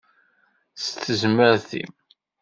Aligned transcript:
S 0.75 0.85
tezmert-im. 1.05 1.91